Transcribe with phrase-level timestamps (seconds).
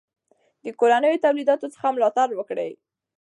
[0.65, 2.71] د کورنیو تولیداتو څخه ملاتړ وکړئ.